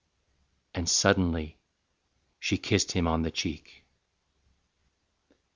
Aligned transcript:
And 0.73 0.89
suddenly 0.89 1.59
she 2.39 2.57
kissed 2.57 2.93
him 2.93 3.05
on 3.07 3.21
the 3.21 3.29
cheek. 3.29 3.85